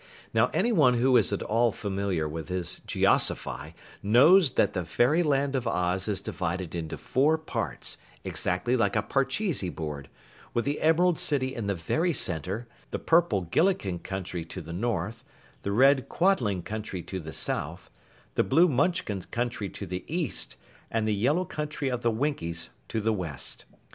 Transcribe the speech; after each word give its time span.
Now 0.33 0.47
anyone 0.47 0.95
who 0.95 1.15
is 1.15 1.31
at 1.31 1.43
all 1.43 1.71
familiar 1.71 2.27
with 2.27 2.49
his 2.49 2.81
geozify 2.87 3.73
knows 4.01 4.53
that 4.53 4.73
the 4.73 4.83
Fairyland 4.83 5.55
of 5.55 5.67
Oz 5.67 6.07
is 6.07 6.21
divided 6.21 6.73
into 6.73 6.97
four 6.97 7.37
parts, 7.37 7.99
exactly 8.23 8.75
like 8.75 8.95
a 8.95 9.03
parchesi 9.03 9.69
board, 9.69 10.09
with 10.55 10.65
the 10.65 10.81
Emerald 10.81 11.19
City 11.19 11.53
in 11.53 11.67
the 11.67 11.75
very 11.75 12.13
center, 12.13 12.67
the 12.89 12.97
purple 12.97 13.43
Gillikin 13.43 13.99
Country 13.99 14.43
to 14.45 14.59
the 14.59 14.73
north, 14.73 15.23
the 15.61 15.71
red 15.71 16.09
Quadling 16.09 16.63
Country 16.63 17.03
to 17.03 17.19
the 17.19 17.31
south, 17.31 17.91
the 18.33 18.43
blue 18.43 18.67
Munchkin 18.67 19.21
Country 19.29 19.69
to 19.69 19.85
the 19.85 20.03
east, 20.07 20.55
and 20.89 21.07
the 21.07 21.13
yellow 21.13 21.45
Country 21.45 21.89
of 21.91 22.01
the 22.01 22.09
Winkies 22.09 22.71
to 22.87 23.01
the 23.01 23.13
west. 23.13 23.65